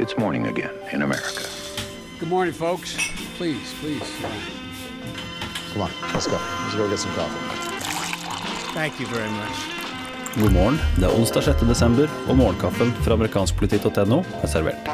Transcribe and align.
It's 0.00 0.16
morning 0.16 0.46
again 0.46 0.70
in 0.92 1.02
America. 1.02 1.44
Good 2.18 2.30
morning, 2.30 2.54
folks. 2.54 2.96
Please, 3.36 3.74
please. 3.80 4.10
Come 5.72 5.82
on, 5.82 5.90
let's 6.14 6.26
go. 6.26 6.38
Let's 6.62 6.74
go 6.74 6.88
get 6.88 6.98
some 6.98 7.12
coffee. 7.12 8.72
Thank 8.72 8.98
you 8.98 9.06
very 9.06 9.28
much. 9.28 9.56
God 10.36 10.52
morgen. 10.52 10.78
Det 10.96 11.04
er 11.04 11.20
onsdag 11.20 11.42
6. 11.42 11.60
desember, 11.68 12.08
og 12.28 12.36
morgenkaffen 12.36 12.94
fra 13.04 13.12
amerikanskpoliti.no 13.18 14.22
er 14.40 14.48
servert. 14.48 14.88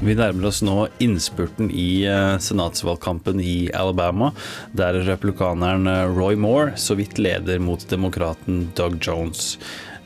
Vi 0.00 0.14
nærmer 0.14 0.46
oss 0.48 0.62
nå 0.62 0.86
innspurten 1.02 1.72
i 1.74 2.04
eh, 2.06 2.38
senatsvalgkampen 2.38 3.42
i 3.42 3.70
Alabama, 3.74 4.30
der 4.72 5.02
republikaneren 5.10 5.90
eh, 5.90 6.06
Roy 6.06 6.38
Moore 6.38 6.76
så 6.78 6.94
vidt 6.94 7.18
leder 7.18 7.58
mot 7.58 7.82
demokraten 7.90 8.68
Doug 8.78 9.02
Jones. 9.02 9.56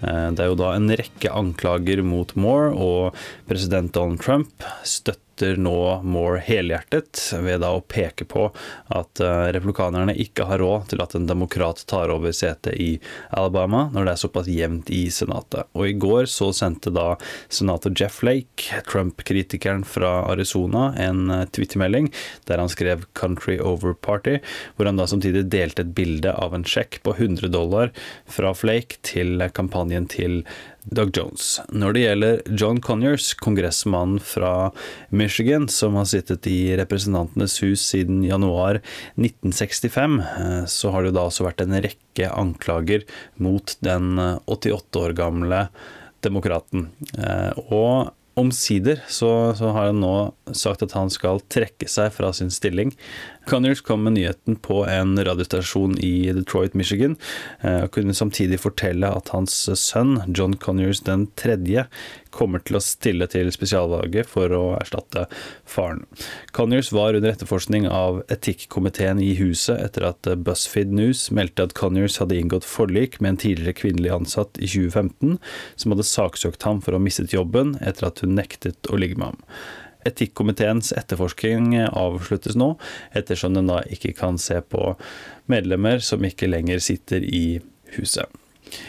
Eh, 0.05 0.31
Det 0.37 0.45
er 0.45 0.51
jo 0.53 0.59
da 0.61 0.75
en 0.77 0.89
rekke 0.91 1.33
anklager 1.33 2.03
mot 2.05 2.35
Moore, 2.37 2.73
og 2.75 3.17
president 3.49 3.93
Donald 3.97 4.21
Trump 4.25 4.53
støtter 5.35 5.57
nå 5.57 6.03
Moore 6.03 6.39
helhjertet 6.39 7.19
ved 7.43 7.61
da 7.61 7.73
å 7.75 7.83
peke 7.83 8.25
på 8.25 8.51
at 8.95 9.21
eh, 9.21 9.51
republikanerne 9.55 10.15
ikke 10.15 10.47
har 10.47 10.59
råd 10.63 10.91
til 10.91 11.03
at 11.03 11.15
en 11.15 11.27
demokrat 11.27 11.85
tar 11.87 12.11
over 12.11 12.33
setet 12.33 12.75
i 12.79 13.01
Alabama 13.31 13.91
når 13.93 14.05
det 14.05 14.13
er 14.13 14.23
såpass 14.23 14.49
jevnt 14.49 14.91
i 14.91 15.11
senatet. 15.11 15.67
Og 15.75 15.89
i 15.89 15.97
går 15.99 16.27
så 16.31 16.53
sendte 16.55 16.93
da 16.95 17.17
senator 17.49 17.93
Jeff 17.97 18.21
Flake, 18.23 18.83
Trump-kritikeren 18.87 19.85
fra 19.85 20.25
Arizona, 20.31 20.93
en 20.97 21.31
eh, 21.31 21.47
twittermelding 21.51 22.13
der 22.47 22.63
han 22.63 22.71
skrev 22.71 23.05
'Country 23.15 23.59
Over 23.59 23.95
Party', 23.95 24.41
hvor 24.77 24.87
han 24.87 24.97
da 24.97 25.07
samtidig 25.07 25.49
delte 25.51 25.83
et 25.83 25.95
bilde 25.95 26.33
av 26.33 26.55
en 26.55 26.65
sjekk 26.65 27.03
på 27.03 27.17
100 27.19 27.51
dollar 27.51 27.91
fra 28.31 28.55
Flake 28.55 29.03
til 29.03 29.43
kampanjen 29.55 30.07
til 30.09 30.45
Doug 30.85 31.17
Jones. 31.17 31.61
Når 31.73 31.95
det 31.97 32.03
gjelder 32.03 32.41
John 32.61 32.81
Conyers, 32.85 33.31
kongressmannen 33.41 34.21
fra 34.21 34.71
Michigan, 35.09 35.69
som 35.73 35.97
har 35.97 36.09
sittet 36.11 36.47
i 36.51 36.75
Representantenes 36.77 37.57
hus 37.65 37.85
siden 37.89 38.23
januar 38.27 38.81
1965, 39.17 40.19
eh, 40.21 40.65
så 40.69 40.93
har 40.93 41.03
det 41.03 41.13
jo 41.13 41.19
da 41.19 41.29
også 41.31 41.49
vært 41.49 41.65
en 41.65 41.79
rekke 41.87 42.29
anklager 42.31 43.07
mot 43.41 43.77
den 43.85 44.19
eh, 44.21 44.37
88 44.51 45.01
år 45.01 45.17
gamle 45.19 45.63
demokraten. 46.25 46.91
Eh, 47.17 47.65
Og 47.73 48.13
omsider 48.35 48.99
så, 49.07 49.55
så 49.55 49.71
har 49.75 49.91
han 49.91 50.01
nå 50.03 50.15
sagt 50.57 50.83
at 50.83 50.95
han 50.97 51.13
skal 51.13 51.43
trekke 51.53 51.87
seg 51.91 52.11
fra 52.15 52.33
sin 52.35 52.51
stilling. 52.51 52.93
Conyers 53.47 53.81
kom 53.81 54.05
med 54.05 54.13
nyheten 54.17 54.57
på 54.57 54.87
en 54.87 55.25
radiostasjon 55.25 55.99
i 55.99 56.33
Detroit, 56.33 56.75
Michigan, 56.75 57.17
eh, 57.61 57.85
og 57.85 57.93
kunne 57.97 58.17
samtidig 58.17 58.61
fortelle 58.63 59.11
at 59.13 59.29
hans 59.35 59.57
sønn, 59.79 60.17
John 60.33 60.57
Conyers 60.57 61.03
den 61.05 61.27
tredje, 61.37 61.87
kommer 62.35 62.63
til 62.65 62.79
å 62.79 62.83
stille 62.83 63.29
til 63.31 63.51
spesialvalget 63.55 64.27
for 64.27 64.51
å 64.57 64.63
erstatte 64.81 65.27
faren. 65.71 66.03
Conyers 66.57 66.91
var 66.95 67.15
under 67.15 67.31
etterforskning 67.31 67.87
av 67.87 68.23
etikkomiteen 68.33 69.23
i 69.23 69.35
huset 69.39 69.79
etter 69.79 70.09
at 70.09 70.27
BuzzFeed 70.47 70.91
News 70.95 71.29
meldte 71.35 71.69
at 71.69 71.77
Conyers 71.79 72.19
hadde 72.23 72.41
inngått 72.41 72.67
forlik 72.67 73.21
med 73.21 73.35
en 73.35 73.43
tidligere 73.45 73.79
kvinnelig 73.79 74.17
ansatt 74.17 74.59
i 74.59 74.67
2015, 74.67 75.39
som 75.77 75.95
hadde 75.95 76.09
saksøkt 76.11 76.67
ham 76.67 76.83
for 76.83 76.95
å 76.95 76.99
ha 76.99 77.07
mistet 77.07 77.37
jobben 77.37 77.77
etter 77.85 78.11
at 78.11 78.25
hun 78.25 78.35
nektet 78.39 78.91
å 78.91 78.99
ligge 78.99 79.21
med 79.21 79.35
ham. 79.35 79.43
Etikkomiteens 80.05 80.93
etterforskning 80.97 81.75
avsluttes 81.89 82.57
nå, 82.59 82.75
ettersom 83.17 83.57
den 83.57 83.71
da 83.73 83.81
ikke 83.91 84.15
kan 84.19 84.39
se 84.41 84.61
på 84.61 84.95
medlemmer 85.51 86.03
som 86.05 86.25
ikke 86.25 86.51
lenger 86.51 86.83
sitter 86.85 87.25
i 87.25 87.61
huset. 87.97 88.29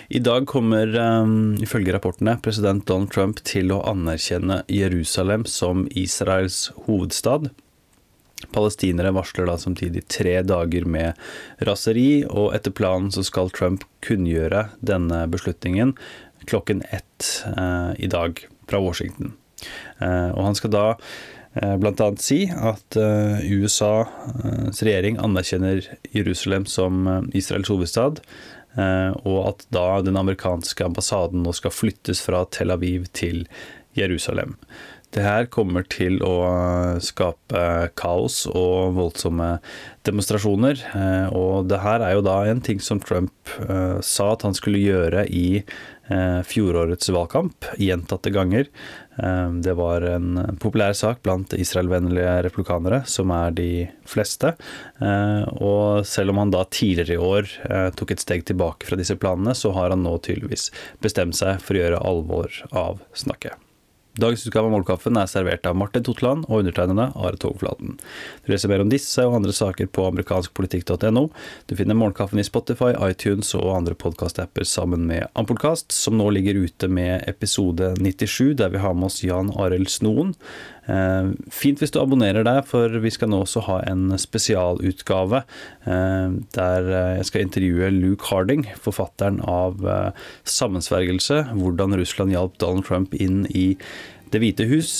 I 0.08 0.20
dag 0.24 0.48
kommer, 0.48 0.88
um, 0.98 1.56
ifølge 1.62 1.94
rapportene, 1.94 2.38
president 2.42 2.86
Donald 2.88 3.12
Trump 3.14 3.42
til 3.46 3.74
å 3.76 3.84
anerkjenne 3.86 4.64
Jerusalem 4.72 5.46
som 5.50 5.86
Israels 5.92 6.70
hovedstad. 6.88 7.52
Palestinere 8.56 9.14
varsler 9.16 9.48
da 9.50 9.58
samtidig 9.60 10.06
tre 10.12 10.40
dager 10.46 10.88
med 10.90 11.20
raseri, 11.68 12.26
og 12.26 12.54
etter 12.56 12.74
planen 12.76 13.12
så 13.14 13.24
skal 13.26 13.52
Trump 13.56 13.86
kunngjøre 14.06 14.70
denne 14.86 15.26
beslutningen 15.32 15.96
klokken 16.46 16.84
ett 16.94 17.46
eh, 17.58 17.92
i 18.06 18.12
dag 18.12 18.40
fra 18.70 18.82
Washington. 18.84 19.34
Eh, 20.00 20.30
og 20.34 20.44
han 20.50 20.58
skal 20.58 20.74
da 20.76 20.86
bl.a. 21.56 21.78
blant 21.80 22.02
annet 22.04 22.24
si 22.24 22.42
at 22.52 22.98
eh, 23.00 23.46
USAs 23.56 24.82
regjering 24.84 25.20
anerkjenner 25.24 25.86
Jerusalem 26.12 26.66
som 26.68 27.08
eh, 27.08 27.22
Israels 27.40 27.72
hovedstad, 27.72 28.20
eh, 28.76 29.12
og 29.24 29.40
at 29.54 29.66
da 29.76 30.02
den 30.04 30.20
amerikanske 30.20 30.86
ambassaden 30.86 31.46
nå 31.46 31.56
skal 31.56 31.72
flyttes 31.72 32.24
fra 32.26 32.44
Tel 32.52 32.76
Aviv 32.76 33.08
til 33.16 33.46
Jerusalem. 33.96 34.58
Det 35.16 35.24
her 35.24 35.46
kommer 35.48 35.86
til 35.88 36.18
å 36.28 36.36
skape 37.00 37.60
kaos 37.96 38.42
og 38.52 38.98
voldsomme 38.98 39.54
demonstrasjoner. 40.04 40.82
eh, 40.92 41.28
Og 41.32 41.70
det 41.72 41.80
her 41.80 42.04
er 42.04 42.18
jo 42.18 42.26
da 42.26 42.42
en 42.44 42.60
ting 42.60 42.82
som 42.84 43.00
Trump 43.00 43.32
eh, 43.64 44.02
sa 44.04 44.34
at 44.34 44.44
han 44.44 44.54
skulle 44.58 44.82
gjøre 44.84 45.24
i 45.32 45.64
eh, 45.64 46.42
fjorårets 46.44 47.08
valgkamp 47.16 47.70
gjentatte 47.80 48.34
ganger. 48.36 48.68
Det 49.16 49.72
var 49.80 50.04
en 50.04 50.58
populær 50.60 50.92
sak 50.92 51.22
blant 51.24 51.54
israelvennlige 51.56 52.34
republikanere, 52.44 53.06
som 53.08 53.32
er 53.32 53.56
de 53.56 53.70
fleste. 54.04 54.52
Og 55.00 56.04
selv 56.04 56.34
om 56.34 56.42
han 56.44 56.52
da 56.52 56.66
tidligere 56.68 57.16
i 57.16 57.24
år 57.24 57.48
tok 57.96 58.12
et 58.12 58.26
steg 58.26 58.44
tilbake 58.44 58.90
fra 58.90 59.00
disse 59.00 59.16
planene, 59.16 59.56
så 59.56 59.72
har 59.72 59.96
han 59.96 60.04
nå 60.04 60.18
tydeligvis 60.20 60.68
bestemt 61.00 61.40
seg 61.40 61.64
for 61.64 61.80
å 61.80 61.86
gjøre 61.86 62.04
alvor 62.12 62.60
av 62.76 63.00
snakket. 63.16 63.56
Dagens 64.16 64.48
utgave 64.48 64.70
av 64.70 64.72
Målkaffen 64.72 65.18
er 65.20 65.28
servert 65.28 65.66
av 65.68 65.76
Martin 65.76 66.04
Totland 66.08 66.46
og 66.48 66.62
undertegnede 66.62 67.10
Are 67.20 67.36
Togflaten. 67.36 67.98
Du 68.46 68.52
leser 68.54 68.72
mer 68.72 68.80
om 68.80 68.92
disse 68.92 69.26
og 69.28 69.36
andre 69.42 69.52
saker 69.52 69.90
på 69.92 70.06
amerikanskpolitikk.no. 70.08 71.26
Du 71.68 71.74
finner 71.76 72.00
Målkaffen 72.00 72.40
i 72.40 72.46
Spotify, 72.48 72.94
iTunes 73.10 73.52
og 73.60 73.74
andre 73.74 73.98
podkastapper 74.00 74.64
sammen 74.64 75.04
med 75.10 75.28
Ampullkast, 75.36 75.92
som 75.92 76.16
nå 76.16 76.30
ligger 76.32 76.62
ute 76.64 76.88
med 76.88 77.28
episode 77.28 77.92
97, 78.00 78.56
der 78.62 78.72
vi 78.72 78.86
har 78.86 78.96
med 78.96 79.10
oss 79.10 79.20
Jan 79.26 79.52
Arild 79.52 79.92
Snoen. 79.92 80.32
Eh, 80.86 81.30
fint 81.54 81.82
hvis 81.82 81.94
du 81.94 82.00
abonnerer 82.02 82.46
deg, 82.46 82.62
for 82.70 82.94
vi 83.02 83.12
skal 83.14 83.32
nå 83.32 83.42
også 83.44 83.64
ha 83.66 83.80
en 83.90 84.14
spesialutgave 84.22 85.42
eh, 85.42 86.36
der 86.58 86.90
eh, 86.92 87.14
jeg 87.20 87.30
skal 87.30 87.46
intervjue 87.48 87.92
Luke 87.96 88.30
Harding, 88.30 88.68
forfatteren 88.82 89.42
av 89.42 89.82
'Sammensvergelse 90.46 91.42
hvordan 91.56 91.98
Russland 91.98 92.36
hjalp 92.36 92.60
Donald 92.62 92.86
Trump 92.86 93.16
inn 93.18 93.46
i 93.50 93.74
det 94.36 94.42
hvite 94.44 94.68
hus. 94.70 94.94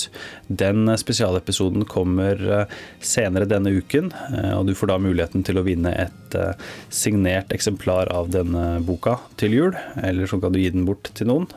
Den 0.48 0.88
spesialepisoden 0.98 1.84
kommer 1.88 2.40
eh, 2.60 2.74
senere 3.04 3.48
denne 3.50 3.72
uken, 3.76 4.10
eh, 4.32 4.52
og 4.56 4.66
du 4.68 4.74
får 4.78 4.92
da 4.92 4.98
muligheten 5.02 5.44
til 5.46 5.60
å 5.60 5.66
vinne 5.66 5.92
et 6.06 6.38
eh, 6.38 6.66
signert 6.88 7.52
eksemplar 7.54 8.10
av 8.14 8.32
denne 8.34 8.66
boka 8.86 9.18
til 9.40 9.56
jul, 9.56 9.78
eller 10.02 10.30
så 10.30 10.40
kan 10.42 10.54
du 10.54 10.60
gi 10.62 10.72
den 10.74 10.86
bort 10.88 11.12
til 11.16 11.30
noen. 11.30 11.48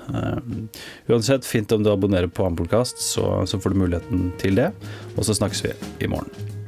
Uansett, 1.10 1.48
fint 1.48 1.72
om 1.76 1.86
du 1.86 1.92
abonnerer 1.94 2.32
på 2.32 2.46
Ampolkast, 2.48 3.02
så 3.02 3.46
får 3.50 3.74
du 3.74 3.84
muligheten 3.86 4.32
til 4.42 4.60
det, 4.60 4.72
og 5.16 5.26
så 5.26 5.38
snakkes 5.38 5.66
vi 5.68 5.76
i 6.06 6.12
morgen. 6.12 6.59